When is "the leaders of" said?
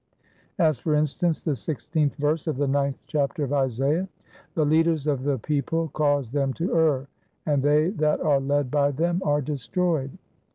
4.55-5.21